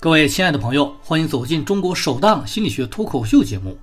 [0.00, 3.76] 各位亲爱的朋友，欢迎走进中国首档心理学脱口秀节目。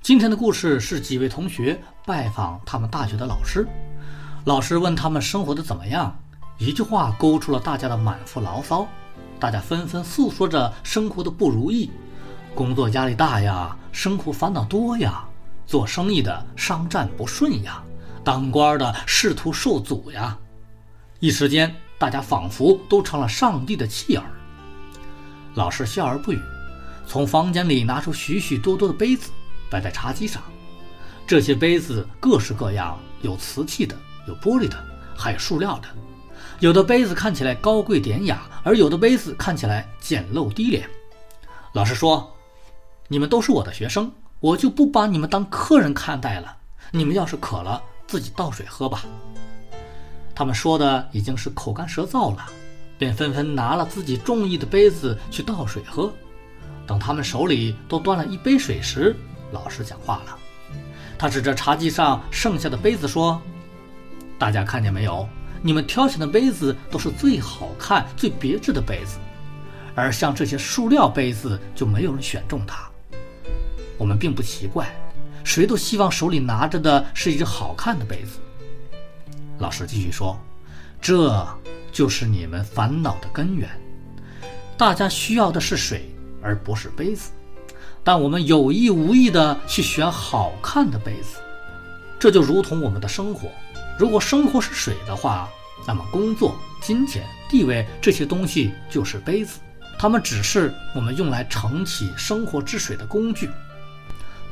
[0.00, 3.66] 今天的故事是几位同学拜访他们大学的老师，
[4.44, 6.16] 老师问他们生活的怎么样，
[6.56, 8.86] 一句话勾出了大家的满腹牢骚，
[9.40, 11.90] 大家纷纷诉说着生活的不如意，
[12.54, 15.24] 工作压力大呀，生活烦恼多呀，
[15.66, 17.82] 做生意的商战不顺呀，
[18.22, 20.38] 当官的仕途受阻呀，
[21.18, 24.24] 一时间大家仿佛都成了上帝的弃儿。
[25.58, 26.40] 老师笑而不语，
[27.04, 29.28] 从房间里拿出许许多多的杯子，
[29.68, 30.40] 摆在茶几上。
[31.26, 33.96] 这些杯子各式各样，有瓷器的，
[34.28, 34.78] 有玻璃的，
[35.16, 35.88] 还有塑料的。
[36.60, 40.88] 有的杯子看起来高贵典雅，而有的杯子看起来简陋低廉。
[41.72, 42.32] 老师说
[43.08, 46.56] ：“你们都是我的学生，我就不把你们当客人看待了。
[46.92, 49.02] 你们要是渴了，自己倒水喝吧。”
[50.36, 52.46] 他们说的已经是口干舌燥了。
[52.98, 56.12] 便纷纷拿了自己中意的杯子去倒水喝。
[56.86, 59.14] 等他们手里都端了一杯水时，
[59.52, 60.38] 老师讲话了。
[61.18, 63.40] 他指着茶几上剩下的杯子说
[64.38, 65.28] ：“大家看见没有？
[65.60, 69.18] 你们挑选的杯子都是最好看、最别致的杯子，
[69.94, 72.88] 而像这些塑料杯子就没有人选中它。
[73.98, 74.88] 我们并不奇怪，
[75.44, 78.38] 谁都希望手里拿着的是一只好看的杯子。”
[79.58, 80.38] 老师继续说
[81.02, 81.46] ：“这。”
[81.98, 83.68] 就是你们烦恼的根源。
[84.76, 86.08] 大家需要的是水，
[86.40, 87.32] 而不是杯子。
[88.04, 91.40] 但我们有意无意的去选好看的杯子，
[92.16, 93.48] 这就如同我们的生活。
[93.98, 95.48] 如果生活是水的话，
[95.88, 99.58] 那么工作、金钱、地位这些东西就是杯子，
[99.98, 103.50] 它们只是我们用来盛起生活之水的工具。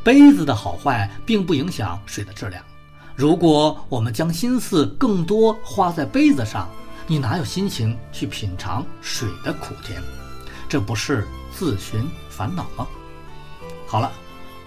[0.02, 2.60] 杯子的好坏并不影响水的质量。
[3.14, 6.68] 如果我们将心思更多花在杯子上，
[7.08, 10.02] 你哪有心情去品尝水的苦甜？
[10.68, 12.86] 这不是自寻烦恼吗？
[13.86, 14.10] 好了，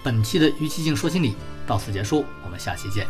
[0.01, 1.35] 本期的于气静说心理
[1.67, 3.05] 到此结束，我们下期见。